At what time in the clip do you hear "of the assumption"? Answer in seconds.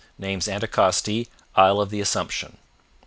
1.79-2.57